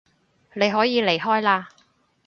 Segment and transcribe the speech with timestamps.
[0.55, 1.67] 你可以離開嘞